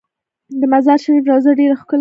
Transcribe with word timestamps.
د 0.59 0.61
مزار 0.71 0.97
شریف 1.03 1.23
روضه 1.29 1.51
ډیره 1.59 1.75
ښکلې 1.81 1.85
ده 1.85 1.87